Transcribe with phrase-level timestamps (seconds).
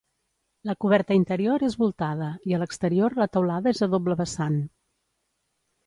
[0.69, 4.61] La coberta interior és voltada i a l'exterior la teulada és a doble vessant.